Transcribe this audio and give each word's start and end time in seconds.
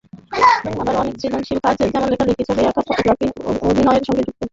আবার 0.81 0.95
অনেকে 0.95 1.17
সৃজনশীল 1.21 1.59
কাজ 1.65 1.75
যেমন 1.85 2.07
লেখালেখি, 2.11 2.43
ছবি 2.49 2.61
আঁকা, 2.63 2.81
ফটোগ্রাফি, 2.87 3.27
অভিনয়ের 3.65 4.05
সঙ্গে 4.07 4.23
যুক্ত। 4.27 4.41